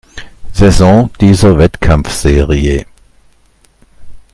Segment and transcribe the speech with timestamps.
[0.51, 2.87] Saison dieser Wettkampfserie.